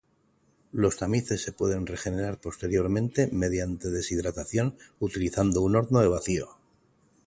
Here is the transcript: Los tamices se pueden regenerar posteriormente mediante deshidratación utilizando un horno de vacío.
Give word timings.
Los 0.71 0.97
tamices 0.97 1.43
se 1.43 1.51
pueden 1.51 1.85
regenerar 1.85 2.39
posteriormente 2.41 3.29
mediante 3.31 3.91
deshidratación 3.91 4.75
utilizando 4.99 5.61
un 5.61 5.75
horno 5.75 5.99
de 5.99 6.07
vacío. 6.07 6.49